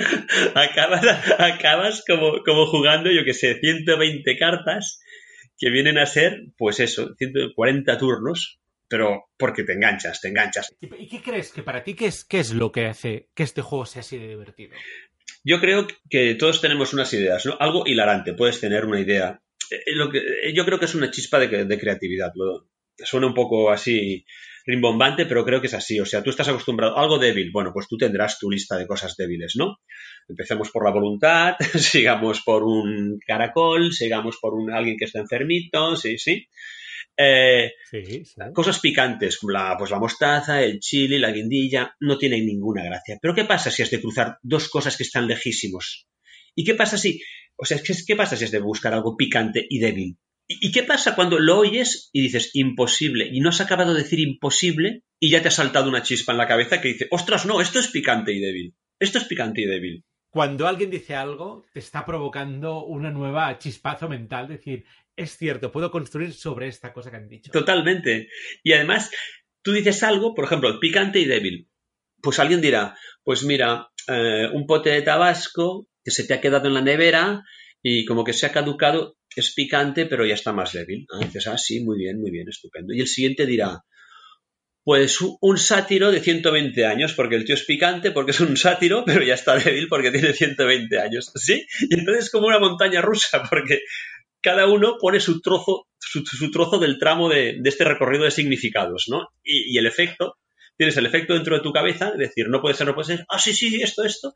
acabas, 0.54 1.04
acabas 1.38 2.04
como, 2.06 2.42
como 2.44 2.66
jugando, 2.66 3.10
yo 3.10 3.24
que 3.24 3.34
sé, 3.34 3.58
120 3.60 4.36
cartas 4.38 5.00
que 5.58 5.70
vienen 5.70 5.98
a 5.98 6.06
ser, 6.06 6.46
pues 6.56 6.80
eso, 6.80 7.14
140 7.16 7.98
turnos, 7.98 8.60
pero 8.88 9.26
porque 9.38 9.62
te 9.62 9.74
enganchas, 9.74 10.20
te 10.20 10.28
enganchas. 10.28 10.74
¿Y 10.80 11.08
qué 11.08 11.22
crees 11.22 11.52
que 11.52 11.62
para 11.62 11.84
ti 11.84 11.94
qué 11.94 12.06
es, 12.06 12.24
qué 12.24 12.40
es 12.40 12.52
lo 12.52 12.72
que 12.72 12.86
hace 12.86 13.28
que 13.34 13.42
este 13.42 13.62
juego 13.62 13.86
sea 13.86 14.00
así 14.00 14.18
de 14.18 14.28
divertido? 14.28 14.74
Yo 15.44 15.60
creo 15.60 15.86
que 16.08 16.34
todos 16.34 16.60
tenemos 16.60 16.92
unas 16.92 17.12
ideas, 17.12 17.46
¿no? 17.46 17.56
Algo 17.60 17.84
hilarante, 17.86 18.34
puedes 18.34 18.60
tener 18.60 18.84
una 18.84 19.00
idea. 19.00 19.40
Eh, 19.70 19.94
lo 19.94 20.10
que, 20.10 20.18
eh, 20.18 20.52
yo 20.54 20.64
creo 20.64 20.78
que 20.78 20.86
es 20.86 20.94
una 20.94 21.10
chispa 21.10 21.38
de, 21.38 21.64
de 21.64 21.78
creatividad. 21.78 22.32
Suena 23.04 23.26
un 23.26 23.34
poco 23.34 23.70
así 23.70 24.24
rimbombante, 24.64 25.26
pero 25.26 25.44
creo 25.44 25.60
que 25.60 25.66
es 25.66 25.74
así. 25.74 26.00
O 26.00 26.06
sea, 26.06 26.22
tú 26.22 26.30
estás 26.30 26.48
acostumbrado 26.48 26.96
a 26.96 27.02
algo 27.02 27.18
débil. 27.18 27.50
Bueno, 27.52 27.72
pues 27.72 27.86
tú 27.88 27.96
tendrás 27.96 28.38
tu 28.38 28.50
lista 28.50 28.76
de 28.76 28.86
cosas 28.86 29.16
débiles, 29.16 29.54
¿no? 29.56 29.78
Empecemos 30.28 30.70
por 30.70 30.84
la 30.84 30.92
voluntad, 30.92 31.54
sigamos 31.74 32.42
por 32.42 32.62
un 32.62 33.18
caracol, 33.26 33.92
sigamos 33.92 34.38
por 34.40 34.54
un 34.54 34.70
alguien 34.72 34.96
que 34.96 35.06
está 35.06 35.20
enfermito, 35.20 35.96
sí, 35.96 36.18
sí. 36.18 36.46
Eh, 37.16 37.72
cosas 38.54 38.80
picantes, 38.80 39.38
como 39.38 39.52
la, 39.52 39.76
pues 39.76 39.90
la 39.90 39.98
mostaza, 39.98 40.62
el 40.62 40.80
chile, 40.80 41.18
la 41.18 41.32
guindilla, 41.32 41.94
no 42.00 42.16
tienen 42.16 42.46
ninguna 42.46 42.82
gracia. 42.84 43.18
Pero 43.20 43.34
¿qué 43.34 43.44
pasa 43.44 43.70
si 43.70 43.82
has 43.82 43.90
de 43.90 44.00
cruzar 44.00 44.38
dos 44.42 44.68
cosas 44.68 44.96
que 44.96 45.02
están 45.02 45.26
lejísimos? 45.26 46.06
¿Y 46.54 46.64
qué 46.64 46.74
pasa 46.74 46.96
si, 46.96 47.20
o 47.56 47.64
sea, 47.64 47.78
qué 48.06 48.16
pasa 48.16 48.36
si 48.36 48.44
has 48.44 48.50
de 48.50 48.60
buscar 48.60 48.94
algo 48.94 49.16
picante 49.16 49.66
y 49.68 49.80
débil? 49.80 50.16
¿Y 50.52 50.72
qué 50.72 50.82
pasa 50.82 51.14
cuando 51.14 51.38
lo 51.38 51.58
oyes 51.58 52.10
y 52.12 52.22
dices 52.22 52.50
imposible 52.54 53.28
y 53.30 53.38
no 53.38 53.50
has 53.50 53.60
acabado 53.60 53.94
de 53.94 54.02
decir 54.02 54.18
imposible 54.18 55.04
y 55.20 55.30
ya 55.30 55.42
te 55.42 55.48
ha 55.48 55.52
saltado 55.52 55.88
una 55.88 56.02
chispa 56.02 56.32
en 56.32 56.38
la 56.38 56.48
cabeza 56.48 56.80
que 56.80 56.88
dice, 56.88 57.06
ostras, 57.12 57.46
no, 57.46 57.60
esto 57.60 57.78
es 57.78 57.86
picante 57.86 58.32
y 58.32 58.40
débil. 58.40 58.74
Esto 58.98 59.18
es 59.18 59.24
picante 59.26 59.60
y 59.60 59.66
débil. 59.66 60.04
Cuando 60.28 60.66
alguien 60.66 60.90
dice 60.90 61.14
algo, 61.14 61.66
te 61.72 61.78
está 61.78 62.04
provocando 62.04 62.84
una 62.84 63.12
nueva 63.12 63.56
chispazo 63.58 64.08
mental, 64.08 64.48
decir, 64.48 64.84
es 65.14 65.36
cierto, 65.36 65.70
puedo 65.70 65.92
construir 65.92 66.32
sobre 66.32 66.66
esta 66.66 66.92
cosa 66.92 67.12
que 67.12 67.18
han 67.18 67.28
dicho. 67.28 67.52
Totalmente. 67.52 68.28
Y 68.64 68.72
además, 68.72 69.12
tú 69.62 69.70
dices 69.70 70.02
algo, 70.02 70.34
por 70.34 70.46
ejemplo, 70.46 70.80
picante 70.80 71.20
y 71.20 71.26
débil. 71.26 71.68
Pues 72.20 72.40
alguien 72.40 72.60
dirá, 72.60 72.96
pues 73.22 73.44
mira, 73.44 73.88
eh, 74.08 74.48
un 74.52 74.66
pote 74.66 74.90
de 74.90 75.02
tabasco 75.02 75.88
que 76.02 76.10
se 76.10 76.24
te 76.24 76.34
ha 76.34 76.40
quedado 76.40 76.66
en 76.66 76.74
la 76.74 76.82
nevera 76.82 77.44
y 77.82 78.04
como 78.04 78.24
que 78.24 78.32
se 78.32 78.46
ha 78.46 78.52
caducado, 78.52 79.16
es 79.34 79.54
picante, 79.54 80.06
pero 80.06 80.26
ya 80.26 80.34
está 80.34 80.52
más 80.52 80.72
débil. 80.72 81.06
Dices, 81.20 81.46
ah, 81.46 81.58
sí, 81.58 81.80
muy 81.80 81.98
bien, 81.98 82.20
muy 82.20 82.30
bien, 82.30 82.48
estupendo. 82.48 82.92
Y 82.92 83.00
el 83.00 83.06
siguiente 83.06 83.46
dirá, 83.46 83.84
pues 84.84 85.18
un 85.40 85.58
sátiro 85.58 86.10
de 86.10 86.20
120 86.20 86.84
años, 86.84 87.14
porque 87.14 87.36
el 87.36 87.44
tío 87.44 87.54
es 87.54 87.64
picante, 87.64 88.10
porque 88.10 88.32
es 88.32 88.40
un 88.40 88.56
sátiro, 88.56 89.04
pero 89.04 89.22
ya 89.22 89.34
está 89.34 89.56
débil 89.56 89.88
porque 89.88 90.10
tiene 90.10 90.32
120 90.32 90.98
años. 90.98 91.32
¿Sí? 91.34 91.66
Y 91.88 91.98
entonces 91.98 92.24
es 92.24 92.30
como 92.30 92.48
una 92.48 92.58
montaña 92.58 93.00
rusa, 93.00 93.42
porque 93.50 93.80
cada 94.42 94.66
uno 94.66 94.96
pone 94.98 95.20
su 95.20 95.40
trozo, 95.40 95.86
su, 95.98 96.50
trozo 96.50 96.78
del 96.78 96.98
tramo 96.98 97.28
de, 97.28 97.60
este 97.64 97.84
recorrido 97.84 98.24
de 98.24 98.30
significados, 98.30 99.06
¿no? 99.08 99.28
y 99.44 99.76
el 99.76 99.86
efecto 99.86 100.36
tienes 100.80 100.96
el 100.96 101.04
efecto 101.04 101.34
dentro 101.34 101.54
de 101.54 101.60
tu 101.60 101.74
cabeza, 101.74 102.08
es 102.14 102.18
decir, 102.18 102.48
no 102.48 102.62
puede 102.62 102.74
ser, 102.74 102.86
no 102.86 102.94
puede 102.94 103.08
ser, 103.08 103.26
ah, 103.28 103.38
sí, 103.38 103.52
sí, 103.52 103.82
esto, 103.82 104.02
esto, 104.02 104.32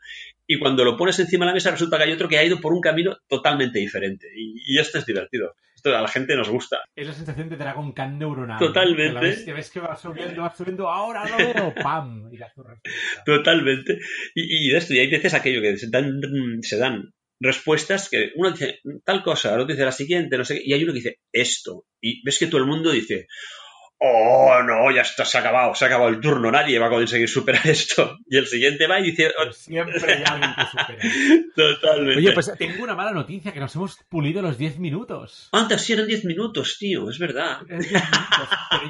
y 0.47 0.59
cuando 0.59 0.85
lo 0.85 0.95
pones 0.95 1.19
encima 1.19 1.47
de 1.47 1.53
la 1.53 1.55
mesa 1.55 1.71
resulta 1.71 1.97
que 1.97 2.03
hay 2.03 2.13
otro 2.13 2.29
que 2.29 2.37
ha 2.37 2.45
ido 2.45 2.61
por 2.61 2.75
un 2.75 2.83
camino 2.83 3.17
totalmente 3.27 3.79
diferente. 3.79 4.29
Y, 4.37 4.79
esto 4.79 4.99
es 4.99 5.07
divertido. 5.07 5.55
Esto 5.75 5.97
a 5.97 6.03
la 6.03 6.09
gente 6.09 6.37
nos 6.37 6.51
gusta. 6.51 6.81
Es 6.95 7.07
la 7.07 7.15
sensación 7.15 7.49
de 7.49 7.57
Dragon 7.57 7.93
Khan 7.93 8.19
neuronal. 8.19 8.59
Totalmente. 8.59 9.43
Que 9.43 9.55
ves, 9.55 9.71
que 9.71 9.81
va 9.81 9.97
subiendo, 9.97 10.43
va 10.43 10.55
subiendo, 10.55 10.87
ahora 10.87 11.27
lo 11.27 11.37
veo, 11.39 11.75
¡pam! 11.83 12.31
Y 12.31 12.39
Totalmente. 13.25 14.01
Y, 14.35 14.69
y 14.69 14.75
esto, 14.77 14.93
y 14.93 14.99
hay 14.99 15.11
veces 15.11 15.33
aquello 15.33 15.63
que 15.63 15.79
se 15.79 15.89
dan, 15.89 16.21
se 16.61 16.77
dan 16.77 17.15
respuestas 17.41 18.11
que 18.11 18.33
uno 18.35 18.51
dice 18.51 18.81
tal 19.03 19.23
cosa, 19.23 19.55
otro 19.55 19.65
dice 19.65 19.87
la 19.87 19.93
siguiente, 19.93 20.37
no 20.37 20.45
sé 20.45 20.57
qué, 20.57 20.63
y 20.63 20.75
hay 20.75 20.85
uno 20.85 20.93
que 20.93 20.99
dice 20.99 21.21
esto. 21.33 21.87
Y 22.03 22.23
ves 22.23 22.39
que 22.39 22.49
todo 22.49 22.61
el 22.61 22.67
mundo 22.67 22.91
dice, 22.91 23.29
oh, 24.05 24.63
no, 24.63 24.91
ya 24.91 25.03
está, 25.03 25.25
se 25.25 25.39
ha 25.39 25.41
acabado, 25.41 25.75
se 25.75 25.85
ha 25.85 25.89
acabado 25.89 26.11
el 26.11 26.21
turno, 26.21 26.51
nadie 26.51 26.79
va 26.79 26.87
a 26.87 26.91
conseguir 26.91 27.29
superar 27.29 27.67
esto. 27.67 28.19
Y 28.29 28.37
el 28.37 28.47
siguiente 28.47 28.87
va 28.87 29.01
y 29.01 29.05
dice... 29.05 29.33
Siempre 29.53 30.15
hay 30.15 30.23
alguien 30.27 30.55
que 30.55 30.67
supera. 30.67 31.45
Totalmente. 31.57 32.19
Oye, 32.19 32.33
pues 32.33 32.53
tengo 32.59 32.85
una 32.85 32.95
mala 32.95 33.13
noticia, 33.13 33.53
que 33.53 33.61
nos 33.61 33.75
hemos 33.75 33.97
pulido 34.09 34.43
los 34.43 34.59
10 34.59 34.79
minutos. 34.79 35.49
Antes 35.53 35.83
sí 35.83 35.93
eran 35.93 36.07
10 36.07 36.25
minutos, 36.25 36.77
tío, 36.79 37.09
es 37.09 37.19
verdad. 37.19 37.61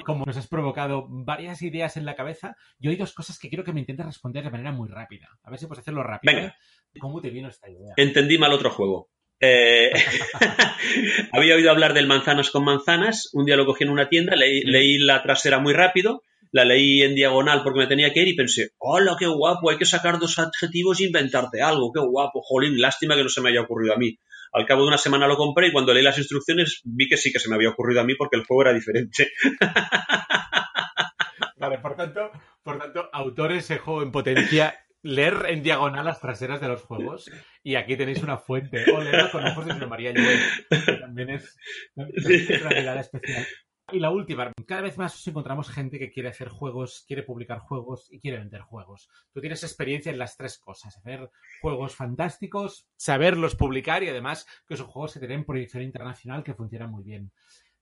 como 0.04 0.24
nos 0.24 0.36
has 0.36 0.48
provocado 0.48 1.06
varias 1.08 1.62
ideas 1.62 1.96
en 1.96 2.04
la 2.04 2.14
cabeza, 2.14 2.56
yo 2.78 2.90
hay 2.90 2.96
dos 2.96 3.14
cosas 3.14 3.38
que 3.38 3.48
quiero 3.48 3.64
que 3.64 3.72
me 3.72 3.80
intentes 3.80 4.06
responder 4.06 4.44
de 4.44 4.50
manera 4.50 4.72
muy 4.72 4.88
rápida. 4.88 5.28
A 5.42 5.50
ver 5.50 5.58
si 5.58 5.66
puedes 5.66 5.82
hacerlo 5.82 6.02
rápido. 6.02 6.34
Venga. 6.34 6.56
¿Cómo 7.00 7.20
te 7.20 7.30
vino 7.30 7.48
esta 7.48 7.68
idea? 7.68 7.94
Entendí 7.96 8.38
mal 8.38 8.52
otro 8.52 8.70
juego. 8.70 9.10
Eh, 9.40 9.92
había 11.32 11.56
oído 11.56 11.70
hablar 11.70 11.94
del 11.94 12.06
manzanas 12.06 12.50
con 12.50 12.64
manzanas. 12.64 13.30
Un 13.32 13.44
día 13.44 13.56
lo 13.56 13.66
cogí 13.66 13.84
en 13.84 13.90
una 13.90 14.08
tienda, 14.08 14.36
leí, 14.36 14.98
la 14.98 15.22
trasera 15.22 15.58
muy 15.58 15.72
rápido, 15.72 16.22
la 16.52 16.64
leí 16.64 17.02
en 17.02 17.14
diagonal 17.14 17.62
porque 17.62 17.80
me 17.80 17.86
tenía 17.86 18.12
que 18.12 18.22
ir 18.22 18.28
y 18.28 18.36
pensé, 18.36 18.70
hola, 18.78 19.16
qué 19.18 19.26
guapo, 19.26 19.70
hay 19.70 19.76
que 19.76 19.86
sacar 19.86 20.18
dos 20.18 20.38
adjetivos 20.38 21.00
e 21.00 21.04
inventarte 21.04 21.62
algo, 21.62 21.92
qué 21.92 22.00
guapo, 22.00 22.40
jolín, 22.42 22.80
lástima 22.80 23.16
que 23.16 23.24
no 23.24 23.28
se 23.28 23.40
me 23.40 23.50
haya 23.50 23.62
ocurrido 23.62 23.94
a 23.94 23.98
mí. 23.98 24.18
Al 24.52 24.66
cabo 24.66 24.82
de 24.82 24.88
una 24.88 24.98
semana 24.98 25.26
lo 25.26 25.36
compré 25.36 25.66
y 25.68 25.72
cuando 25.72 25.92
leí 25.92 26.04
las 26.04 26.18
instrucciones 26.18 26.80
vi 26.84 27.08
que 27.08 27.16
sí 27.16 27.32
que 27.32 27.40
se 27.40 27.48
me 27.48 27.56
había 27.56 27.70
ocurrido 27.70 28.00
a 28.00 28.04
mí 28.04 28.14
porque 28.14 28.36
el 28.36 28.44
juego 28.44 28.62
era 28.62 28.72
diferente. 28.72 29.32
Vale, 31.56 31.78
por 31.78 31.96
tanto, 31.96 32.30
por 32.62 32.78
tanto, 32.78 33.08
autores 33.12 33.66
de 33.68 33.78
juego 33.78 34.02
en 34.02 34.12
potencia, 34.12 34.83
leer 35.04 35.46
en 35.48 35.62
diagonal 35.62 36.06
las 36.06 36.20
traseras 36.20 36.60
de 36.60 36.68
los 36.68 36.82
juegos. 36.82 37.30
Y 37.62 37.76
aquí 37.76 37.96
tenéis 37.96 38.22
una 38.22 38.38
fuente. 38.38 38.84
O 38.90 39.30
con 39.30 39.46
ojos 39.46 39.66
de 39.66 39.86
María 39.86 40.12
que 40.12 40.92
también 41.00 41.30
es, 41.30 41.56
una 41.94 42.70
mirada 42.70 43.00
especial. 43.00 43.46
Y 43.92 44.00
la 44.00 44.10
última, 44.10 44.50
cada 44.66 44.80
vez 44.80 44.96
más 44.96 45.26
encontramos 45.26 45.68
gente 45.68 45.98
que 45.98 46.10
quiere 46.10 46.30
hacer 46.30 46.48
juegos, 46.48 47.04
quiere 47.06 47.22
publicar 47.22 47.58
juegos 47.58 48.10
y 48.10 48.18
quiere 48.18 48.38
vender 48.38 48.62
juegos. 48.62 49.10
Tú 49.30 49.42
tienes 49.42 49.62
experiencia 49.62 50.10
en 50.10 50.18
las 50.18 50.38
tres 50.38 50.58
cosas, 50.58 50.96
hacer 50.96 51.30
juegos 51.60 51.94
fantásticos, 51.94 52.88
saberlos 52.96 53.56
publicar 53.56 54.02
y 54.02 54.08
además 54.08 54.46
que 54.66 54.78
son 54.78 54.86
juegos 54.86 55.12
que 55.12 55.20
tienen 55.20 55.44
proyección 55.44 55.82
internacional 55.82 56.42
que 56.42 56.54
funcionan 56.54 56.90
muy 56.90 57.04
bien. 57.04 57.30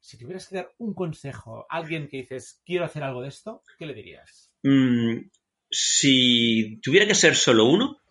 Si 0.01 0.19
tuvieras 0.19 0.49
que 0.49 0.57
dar 0.57 0.73
un 0.79 0.93
consejo 0.93 1.67
a 1.71 1.77
alguien 1.77 2.09
que 2.09 2.17
dices, 2.17 2.61
quiero 2.65 2.85
hacer 2.85 3.05
algo 3.05 3.23
de 3.23 3.29
esto, 3.29 3.63
¿qué 3.79 3.87
le 3.87 3.95
dirías? 3.95 4.53
Mm, 4.65 5.19
si 5.73 6.79
tuviera 6.83 7.07
que 7.07 7.15
ser 7.15 7.35
solo 7.35 7.65
uno, 7.65 8.03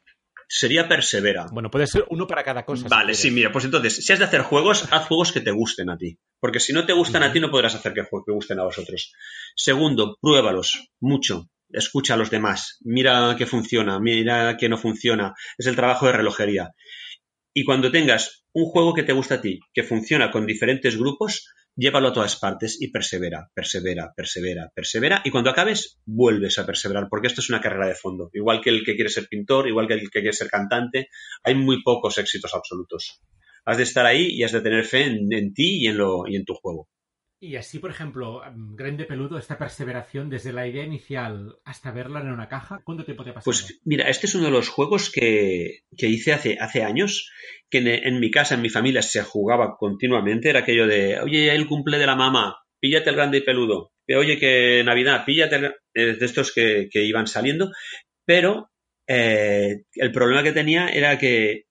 sería 0.48 0.90
persevera. 0.90 1.46
Bueno, 1.52 1.72
puede 1.72 1.88
ser 1.88 2.06
uno 2.10 2.28
para 2.28 2.44
cada 2.44 2.66
cosa. 2.66 2.88
Vale, 2.90 3.14
sí, 3.14 3.32
mira, 3.32 3.52
pues 3.52 3.64
entonces, 3.66 4.04
si 4.04 4.12
has 4.12 4.20
de 4.20 4.26
hacer 4.26 4.42
juegos, 4.42 4.92
haz 4.92 5.08
juegos 5.08 5.32
que 5.32 5.40
te 5.40 5.52
gusten 5.52 5.90
a 5.90 5.98
ti. 5.98 6.18
Porque 6.40 6.60
si 6.60 6.74
no 6.74 6.86
te 6.86 6.94
gustan 6.94 7.24
a 7.24 7.32
ti, 7.32 7.40
no 7.40 7.52
podrás 7.52 7.76
hacer 7.76 7.94
que, 7.94 8.02
que 8.02 8.32
gusten 8.34 8.60
a 8.60 8.64
vosotros. 8.64 9.14
Segundo, 9.56 10.18
pruébalos 10.20 10.90
mucho. 11.00 11.50
Escucha 11.70 12.16
a 12.16 12.18
los 12.18 12.30
demás. 12.30 12.80
Mira 12.82 13.36
qué 13.38 13.46
funciona, 13.46 14.00
mira 14.00 14.58
qué 14.58 14.68
no 14.68 14.78
funciona. 14.78 15.34
Es 15.58 15.68
el 15.68 15.78
trabajo 15.78 16.08
de 16.08 16.14
relojería. 16.14 16.72
Y 17.54 17.64
cuando 17.64 17.92
tengas 17.92 18.44
un 18.54 18.66
juego 18.66 18.94
que 18.94 19.04
te 19.04 19.14
gusta 19.14 19.36
a 19.36 19.42
ti, 19.42 19.60
que 19.74 19.84
funciona 19.84 20.32
con 20.32 20.46
diferentes 20.46 20.98
grupos, 20.98 21.48
llévalo 21.76 22.10
a 22.10 22.14
todas 22.14 22.36
partes 22.38 22.82
y 22.82 22.92
persevera, 22.92 23.50
persevera, 23.54 24.14
persevera, 24.16 24.72
persevera. 24.74 25.22
Y 25.24 25.32
cuando 25.32 25.50
acabes, 25.50 26.00
vuelves 26.06 26.60
a 26.60 26.66
perseverar, 26.66 27.08
porque 27.10 27.28
esto 27.28 27.42
es 27.42 27.50
una 27.50 27.62
carrera 27.62 27.88
de 27.88 27.96
fondo. 27.96 28.30
Igual 28.34 28.62
que 28.62 28.70
el 28.70 28.84
que 28.84 28.96
quiere 28.96 29.10
ser 29.10 29.28
pintor, 29.28 29.68
igual 29.68 29.88
que 29.88 29.96
el 29.96 30.02
que 30.02 30.22
quiere 30.22 30.34
ser 30.34 30.50
cantante, 30.50 31.10
hay 31.44 31.56
muy 31.56 31.82
pocos 31.84 32.18
éxitos 32.18 32.54
absolutos. 32.54 33.22
Has 33.66 33.78
de 33.78 33.84
estar 33.84 34.06
ahí 34.06 34.28
y 34.32 34.44
has 34.44 34.52
de 34.52 34.62
tener 34.62 34.86
fe 34.86 35.04
en, 35.06 35.54
ti 35.54 35.84
y 35.84 35.88
en, 35.88 35.98
lo, 35.98 36.28
y 36.28 36.36
en 36.36 36.46
tu 36.46 36.56
juego. 36.56 36.88
Y 37.44 37.56
así, 37.56 37.80
por 37.80 37.90
ejemplo, 37.90 38.44
Grande 38.76 39.06
Peludo, 39.06 39.40
esta 39.40 39.58
perseveración 39.58 40.30
desde 40.30 40.54
la 40.54 40.68
idea 40.68 40.84
inicial 40.84 41.58
hasta 41.66 41.90
verla 41.90 42.20
en 42.20 42.32
una 42.32 42.48
caja, 42.48 42.82
¿cuánto 42.84 43.04
tiempo 43.04 43.24
te 43.24 43.32
ha 43.32 43.34
pasado? 43.34 43.46
Pues 43.46 43.82
mira, 43.84 44.08
este 44.08 44.28
es 44.28 44.36
uno 44.36 44.46
de 44.46 44.52
los 44.52 44.70
juegos 44.70 45.12
que, 45.12 45.80
que 45.98 46.06
hice 46.06 46.34
hace, 46.34 46.58
hace 46.60 46.84
años, 46.84 47.32
que 47.68 47.80
en, 47.80 48.20
mi 48.20 48.30
casa, 48.30 48.54
en 48.54 48.62
mi 48.62 48.70
familia, 48.70 49.02
se 49.02 49.24
jugaba 49.24 49.76
continuamente. 49.76 50.52
Era 50.52 50.60
aquello 50.60 50.86
de, 50.86 51.20
oye, 51.20 51.52
el 51.52 51.66
cumple 51.66 51.98
de 51.98 52.06
la 52.06 52.16
mamá, 52.16 52.60
píllate 52.80 53.10
el 53.10 53.16
Grande 53.16 53.42
Peludo. 53.42 53.92
Oye, 54.08 54.38
que 54.38 54.84
Navidad, 54.86 55.24
píllate 55.26 55.56
el... 55.56 55.66
Eh, 55.96 56.16
de 56.18 56.26
estos 56.26 56.54
que, 56.54 56.90
que 56.92 57.04
iban 57.06 57.26
saliendo. 57.26 57.72
Pero 58.24 58.70
eh, 59.08 59.86
el 59.96 60.12
problema 60.12 60.44
que 60.44 60.52
tenía 60.52 60.90
era 60.90 61.18
que 61.18 61.64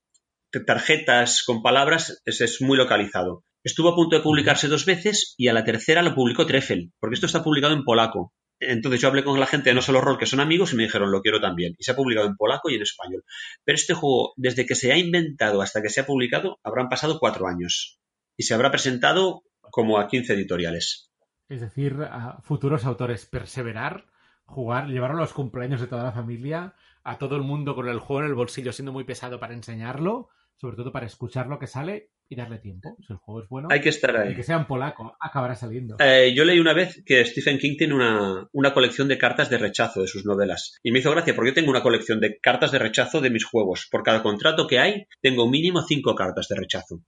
tarjetas 0.67 1.45
con 1.45 1.62
palabras 1.62 2.21
es, 2.25 2.41
es 2.41 2.61
muy 2.61 2.77
localizado. 2.77 3.45
Estuvo 3.62 3.90
a 3.90 3.95
punto 3.95 4.17
de 4.17 4.23
publicarse 4.23 4.69
dos 4.69 4.87
veces 4.87 5.35
y 5.37 5.49
a 5.49 5.52
la 5.52 5.64
tercera 5.64 6.02
lo 6.02 6.14
publicó 6.14 6.47
Treffel, 6.47 6.93
porque 6.99 7.14
esto 7.14 7.26
está 7.26 7.43
publicado 7.43 7.75
en 7.75 7.85
polaco. 7.85 8.33
Entonces 8.59 9.00
yo 9.00 9.09
hablé 9.09 9.23
con 9.23 9.38
la 9.38 9.47
gente 9.47 9.71
de 9.71 9.75
No 9.75 9.83
Solo 9.83 10.00
Roll, 10.00 10.19
que 10.19 10.26
son 10.26 10.40
amigos, 10.40 10.73
y 10.73 10.76
me 10.76 10.85
dijeron, 10.85 11.11
lo 11.11 11.21
quiero 11.21 11.40
también. 11.40 11.75
Y 11.79 11.85
se 11.85 11.93
ha 11.93 11.97
publicado 11.97 12.26
en 12.26 12.37
polaco 12.37 12.71
y 12.71 12.75
en 12.75 12.83
español. 12.83 13.25
Pero 13.64 13.76
este 13.76 13.95
juego, 13.95 14.33
desde 14.37 14.67
que 14.67 14.75
se 14.75 14.93
ha 14.93 14.99
inventado 14.99 15.62
hasta 15.62 15.83
que 15.83 15.90
se 15.90 16.00
ha 16.00 16.07
publicado, 16.07 16.59
habrán 16.62 16.88
pasado 16.88 17.19
cuatro 17.19 17.47
años. 17.47 17.99
Y 18.37 18.45
se 18.45 18.55
habrá 18.55 18.71
presentado 18.71 19.43
como 19.61 19.99
a 19.99 20.09
15 20.09 20.35
editoriales. 20.35 21.11
Es 21.49 21.61
decir, 21.61 21.97
a 22.11 22.40
futuros 22.43 22.85
autores, 22.85 23.26
perseverar, 23.26 24.07
jugar, 24.45 24.88
llevar 24.88 25.12
a 25.12 25.14
los 25.14 25.33
cumpleaños 25.33 25.81
de 25.81 25.87
toda 25.87 26.05
la 26.05 26.12
familia, 26.12 26.75
a 27.02 27.19
todo 27.19 27.37
el 27.37 27.43
mundo 27.43 27.75
con 27.75 27.88
el 27.88 27.99
juego 27.99 28.23
en 28.23 28.29
el 28.29 28.35
bolsillo 28.35 28.73
siendo 28.73 28.93
muy 28.93 29.05
pesado 29.05 29.40
para 29.40 29.55
enseñarlo, 29.55 30.29
sobre 30.57 30.76
todo 30.76 30.93
para 30.93 31.07
escuchar 31.07 31.47
lo 31.47 31.59
que 31.59 31.67
sale 31.67 32.11
y 32.30 32.37
darle 32.37 32.58
tiempo. 32.58 32.96
Si 33.04 33.12
el 33.12 33.18
juego 33.18 33.42
es 33.42 33.49
bueno, 33.49 33.68
hay 33.70 33.80
que 33.80 33.88
estar 33.88 34.16
ahí. 34.16 34.32
Y 34.32 34.37
que 34.37 34.44
sea 34.44 34.56
en 34.56 34.66
polaco, 34.66 35.16
acabará 35.20 35.56
saliendo. 35.56 35.96
Eh, 35.99 36.32
yo 36.32 36.44
leí 36.44 36.60
una 36.60 36.72
vez 36.72 37.02
que 37.04 37.25
Stephen 37.25 37.58
King 37.58 37.76
tiene 37.76 37.94
una, 37.94 38.49
una, 38.52 38.72
colección 38.72 39.08
de 39.08 39.18
cartas 39.18 39.50
de 39.50 39.58
rechazo 39.58 40.00
de 40.00 40.06
sus 40.06 40.25
novelas. 40.25 40.78
Y 40.84 40.92
me 40.92 41.00
hizo 41.00 41.10
gracia 41.10 41.34
porque 41.34 41.50
yo 41.50 41.54
tengo 41.54 41.70
una 41.70 41.82
colección 41.82 42.20
de 42.20 42.38
cartas 42.38 42.70
de 42.70 42.78
rechazo 42.78 43.20
de 43.20 43.30
mis 43.30 43.44
juegos. 43.44 43.88
Por 43.90 44.04
cada 44.04 44.22
contrato 44.22 44.68
que 44.68 44.78
hay, 44.78 45.06
tengo 45.20 45.50
mínimo 45.50 45.82
cinco 45.82 46.14
cartas 46.14 46.46
de 46.49 46.56
rechazo. 46.56 47.02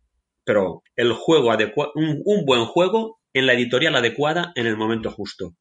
Pero 0.45 0.83
el 0.97 1.13
juego 1.13 1.53
adecuado, 1.53 1.93
un, 1.95 2.21
un 2.25 2.45
buen 2.45 2.65
juego 2.65 3.21
en 3.33 3.47
la 3.47 3.53
editorial 3.53 3.95
adecuada 3.95 4.53
en 4.57 4.67
el 4.67 4.77
momento 4.77 5.13
justo. 5.13 5.55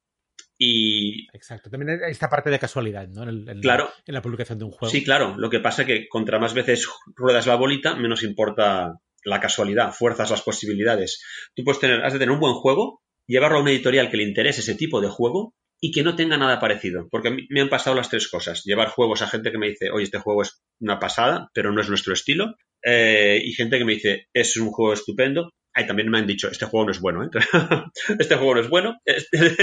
Y... 0.58 1.28
Exacto, 1.32 1.70
también 1.70 2.02
hay 2.04 2.10
esta 2.10 2.28
parte 2.28 2.50
de 2.50 2.58
casualidad, 2.58 3.06
¿no? 3.08 3.22
En, 3.22 3.48
el, 3.48 3.60
claro. 3.60 3.90
en 4.06 4.14
la 4.14 4.22
publicación 4.22 4.58
de 4.58 4.64
un 4.64 4.72
juego. 4.72 4.90
Sí, 4.90 5.04
claro. 5.04 5.36
Lo 5.36 5.50
que 5.50 5.60
pasa 5.60 5.82
es 5.82 5.88
que 5.88 6.08
contra 6.08 6.40
más 6.40 6.52
veces 6.52 6.88
ruedas 7.14 7.46
la 7.46 7.54
bolita, 7.54 7.94
menos 7.94 8.22
importa 8.22 8.98
la 9.24 9.40
casualidad, 9.40 9.92
fuerzas 9.92 10.30
las 10.30 10.42
posibilidades. 10.42 11.22
Tú 11.54 11.64
puedes 11.64 11.80
tener, 11.80 12.04
has 12.04 12.12
de 12.12 12.18
tener 12.18 12.32
un 12.32 12.40
buen 12.40 12.54
juego, 12.54 13.02
llevarlo 13.26 13.58
a 13.58 13.62
una 13.62 13.70
editorial 13.70 14.10
que 14.10 14.16
le 14.16 14.24
interese 14.24 14.60
ese 14.60 14.74
tipo 14.74 15.00
de 15.00 15.08
juego 15.08 15.54
y 15.80 15.90
que 15.90 16.02
no 16.02 16.16
tenga 16.16 16.36
nada 16.36 16.60
parecido. 16.60 17.08
Porque 17.10 17.36
me 17.48 17.60
han 17.60 17.68
pasado 17.68 17.96
las 17.96 18.08
tres 18.08 18.28
cosas. 18.28 18.62
Llevar 18.64 18.88
juegos 18.88 19.22
a 19.22 19.28
gente 19.28 19.50
que 19.50 19.58
me 19.58 19.68
dice, 19.68 19.90
oye, 19.90 20.04
este 20.04 20.18
juego 20.18 20.42
es 20.42 20.62
una 20.80 20.98
pasada, 20.98 21.50
pero 21.54 21.72
no 21.72 21.80
es 21.80 21.88
nuestro 21.88 22.12
estilo. 22.12 22.54
Eh, 22.84 23.40
y 23.44 23.52
gente 23.52 23.78
que 23.78 23.84
me 23.84 23.94
dice, 23.94 24.26
es 24.32 24.56
un 24.56 24.70
juego 24.70 24.92
estupendo, 24.92 25.50
Ay, 25.74 25.86
también 25.86 26.10
me 26.10 26.18
han 26.18 26.26
dicho, 26.26 26.48
este 26.48 26.66
juego 26.66 26.86
no 26.86 26.92
es 26.92 27.00
bueno, 27.00 27.24
¿eh? 27.24 27.28
este 28.18 28.36
juego 28.36 28.54
no 28.56 28.60
es 28.60 28.68
bueno, 28.68 29.00
este, 29.06 29.56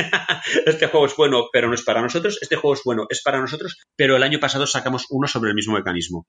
este, 0.65 0.87
juego 0.87 1.05
es 1.05 1.15
bueno, 1.15 1.49
pero 1.53 1.67
no 1.67 1.75
es 1.75 1.83
para 1.83 2.01
nosotros, 2.01 2.39
este 2.41 2.55
juego 2.55 2.73
es 2.73 2.81
bueno, 2.83 3.05
es 3.09 3.21
para 3.21 3.39
nosotros, 3.39 3.77
pero 3.95 4.15
el 4.15 4.23
año 4.23 4.39
pasado 4.39 4.65
sacamos 4.65 5.05
uno 5.11 5.27
sobre 5.27 5.49
el 5.49 5.55
mismo 5.55 5.75
mecanismo. 5.75 6.25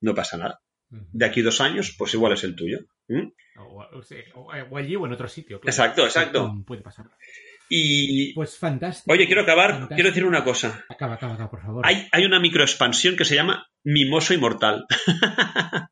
No 0.00 0.14
pasa 0.14 0.38
nada. 0.38 0.60
De 0.90 1.26
aquí 1.26 1.42
dos 1.42 1.60
años, 1.60 1.94
pues 1.98 2.14
igual 2.14 2.32
es 2.32 2.44
el 2.44 2.56
tuyo. 2.56 2.78
O, 4.34 4.76
allí 4.76 4.96
o 4.96 5.06
en 5.06 5.12
otro 5.12 5.28
sitio. 5.28 5.60
Exacto, 5.64 6.04
exacto. 6.04 6.64
Puede 6.66 6.82
pasar. 6.82 7.06
Y. 7.68 8.32
Pues 8.34 8.56
fantástico. 8.56 9.12
Oye, 9.12 9.26
quiero 9.26 9.42
acabar, 9.42 9.88
quiero 9.88 10.08
decir 10.08 10.24
una 10.24 10.44
cosa. 10.44 10.84
Acaba, 10.88 11.14
acaba, 11.14 11.34
acaba, 11.34 11.50
por 11.50 11.60
favor. 11.62 11.86
Hay, 11.86 12.06
hay 12.12 12.24
una 12.24 12.40
microexpansión 12.40 13.16
que 13.16 13.24
se 13.24 13.34
llama 13.34 13.68
Mimoso 13.84 14.32
Inmortal. 14.32 14.86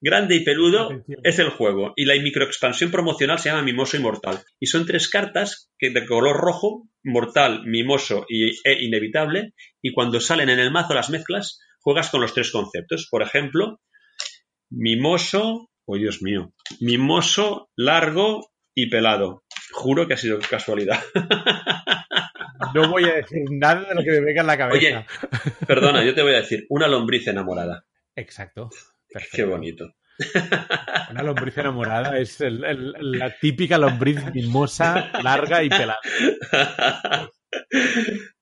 Grande 0.00 0.36
y 0.36 0.44
peludo 0.44 0.86
Atención. 0.86 1.20
es 1.22 1.38
el 1.38 1.50
juego. 1.50 1.92
Y 1.94 2.06
la 2.06 2.14
microexpansión 2.14 2.90
promocional 2.90 3.38
se 3.38 3.50
llama 3.50 3.62
Mimoso 3.62 3.98
Inmortal. 3.98 4.38
Y 4.58 4.66
son 4.66 4.86
tres 4.86 5.08
cartas 5.10 5.70
que 5.78 5.90
de 5.90 6.06
color 6.06 6.36
rojo, 6.38 6.88
mortal, 7.04 7.66
mimoso 7.66 8.24
y, 8.28 8.52
e 8.64 8.82
inevitable. 8.82 9.52
Y 9.82 9.92
cuando 9.92 10.20
salen 10.20 10.48
en 10.48 10.58
el 10.58 10.70
mazo 10.70 10.94
las 10.94 11.10
mezclas, 11.10 11.60
juegas 11.80 12.08
con 12.08 12.22
los 12.22 12.32
tres 12.32 12.50
conceptos. 12.50 13.08
Por 13.10 13.22
ejemplo, 13.22 13.80
mimoso, 14.70 15.70
oh 15.84 15.96
Dios 15.96 16.22
mío, 16.22 16.52
mimoso, 16.80 17.70
largo 17.76 18.52
y 18.74 18.88
pelado. 18.88 19.44
Juro 19.72 20.06
que 20.06 20.14
ha 20.14 20.18
sido 20.18 20.38
casualidad. 20.38 21.00
No 22.74 22.90
voy 22.90 23.04
a 23.04 23.14
decir 23.14 23.42
nada 23.50 23.88
de 23.88 23.94
lo 23.94 24.02
que 24.02 24.10
me 24.10 24.20
venga 24.20 24.42
en 24.42 24.46
la 24.46 24.58
cabeza. 24.58 24.76
Oye, 24.76 25.06
perdona, 25.66 26.04
yo 26.04 26.14
te 26.14 26.22
voy 26.22 26.34
a 26.34 26.42
decir, 26.42 26.66
una 26.68 26.86
lombriz 26.88 27.26
enamorada. 27.26 27.84
Exacto. 28.14 28.68
Perfecto. 29.08 29.36
Qué 29.36 29.44
bonito. 29.44 29.94
Una 31.10 31.22
lombriz 31.22 31.56
enamorada 31.56 32.18
es 32.18 32.40
el, 32.40 32.62
el, 32.64 33.18
la 33.18 33.34
típica 33.38 33.78
lombriz 33.78 34.22
mimosa, 34.34 35.10
larga 35.22 35.62
y 35.62 35.68
pelada. 35.68 35.98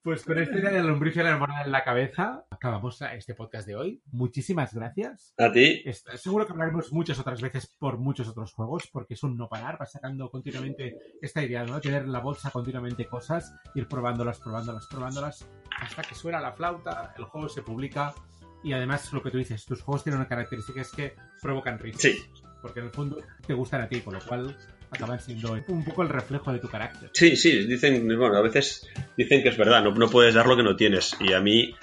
Pues 0.03 0.23
con 0.23 0.37
esta 0.37 0.57
idea 0.57 0.69
de 0.69 0.81
la 0.81 0.87
lombriz 0.87 1.17
enamorada 1.17 1.63
en 1.63 1.71
la 1.71 1.83
cabeza, 1.83 2.45
acabamos 2.59 3.01
este 3.01 3.35
podcast 3.35 3.65
de 3.65 3.77
hoy. 3.77 4.01
Muchísimas 4.11 4.73
gracias. 4.73 5.33
A 5.37 5.49
ti. 5.49 5.81
Seguro 6.17 6.45
que 6.45 6.51
hablaremos 6.51 6.91
muchas 6.91 7.17
otras 7.17 7.41
veces 7.41 7.73
por 7.79 7.97
muchos 7.97 8.27
otros 8.27 8.51
juegos, 8.51 8.89
porque 8.91 9.13
es 9.13 9.23
un 9.23 9.37
no 9.37 9.47
parar, 9.47 9.77
vas 9.79 9.93
sacando 9.93 10.29
continuamente 10.29 10.97
esta 11.21 11.41
idea, 11.41 11.63
¿no? 11.63 11.79
Tener 11.79 12.03
en 12.03 12.11
la 12.11 12.19
bolsa 12.19 12.51
continuamente 12.51 13.05
cosas, 13.05 13.53
ir 13.75 13.87
probándolas, 13.87 14.41
probándolas, 14.41 14.87
probándolas, 14.87 15.49
hasta 15.79 16.01
que 16.01 16.15
suena 16.15 16.41
la 16.41 16.51
flauta, 16.51 17.13
el 17.17 17.23
juego 17.23 17.47
se 17.47 17.61
publica 17.61 18.13
y 18.61 18.73
además 18.73 19.11
lo 19.13 19.23
que 19.23 19.31
tú 19.31 19.37
dices, 19.37 19.65
tus 19.65 19.81
juegos 19.81 20.03
tienen 20.03 20.19
una 20.19 20.27
característica 20.27 20.81
es 20.81 20.91
que 20.91 21.13
provocan 21.41 21.79
risas. 21.79 22.01
Sí. 22.01 22.17
Porque 22.61 22.81
en 22.81 22.87
el 22.87 22.91
fondo 22.91 23.21
te 23.47 23.53
gustan 23.53 23.83
a 23.83 23.87
ti, 23.87 24.01
con 24.01 24.15
lo 24.15 24.19
cual 24.19 24.57
acaban 24.91 25.21
siendo 25.21 25.57
un 25.69 25.85
poco 25.85 26.01
el 26.01 26.09
reflejo 26.09 26.51
de 26.51 26.59
tu 26.59 26.67
carácter. 26.67 27.09
Sí, 27.13 27.37
sí, 27.37 27.65
dicen, 27.65 28.05
bueno, 28.17 28.35
a 28.35 28.41
veces 28.41 28.85
dicen 29.15 29.41
que 29.43 29.47
es 29.47 29.57
verdad, 29.57 29.81
no, 29.81 29.91
no 29.91 30.09
puedes 30.09 30.33
dar 30.33 30.45
lo 30.45 30.57
que 30.57 30.63
no 30.63 30.75
tienes. 30.75 31.15
Y 31.21 31.31
a 31.31 31.39
mí 31.39 31.73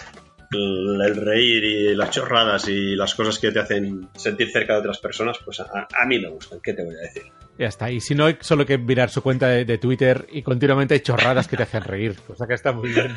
el, 0.52 1.00
el, 1.02 1.16
reír 1.16 1.64
y 1.64 1.94
las 1.94 2.10
chorradas 2.10 2.68
y 2.68 2.94
las 2.96 3.14
cosas 3.14 3.38
que 3.38 3.52
te 3.52 3.60
hacen 3.60 4.08
sentir 4.14 4.50
cerca 4.50 4.74
de 4.74 4.80
otras 4.80 4.98
personas, 4.98 5.38
pues 5.44 5.60
a, 5.60 5.88
a 5.94 6.06
mí 6.06 6.18
me 6.18 6.28
gustan, 6.28 6.60
¿qué 6.62 6.72
te 6.72 6.84
voy 6.84 6.94
a 6.94 7.00
decir? 7.00 7.24
Ya 7.58 7.66
está, 7.66 7.90
y 7.90 8.00
si 8.00 8.14
no, 8.14 8.26
solo 8.40 8.66
que 8.66 8.76
mirar 8.78 9.10
su 9.10 9.22
cuenta 9.22 9.48
de, 9.48 9.64
de 9.64 9.78
Twitter 9.78 10.26
y 10.30 10.42
continuamente 10.42 10.94
hay 10.94 11.00
chorradas 11.00 11.48
que 11.48 11.56
te 11.56 11.62
hacen 11.62 11.82
reír, 11.82 12.16
cosa 12.26 12.46
que 12.46 12.54
está 12.54 12.72
muy 12.72 12.90
bien. 12.90 13.14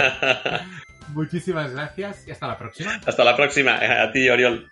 Muchísimas 1.13 1.71
gracias 1.71 2.27
y 2.27 2.31
hasta 2.31 2.47
la 2.47 2.57
próxima. 2.57 2.99
Hasta 3.05 3.23
la 3.23 3.35
próxima, 3.35 3.75
a 3.75 4.11
ti, 4.11 4.29
Oriol. 4.29 4.69